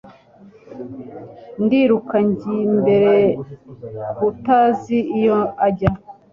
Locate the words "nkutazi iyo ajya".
4.15-5.91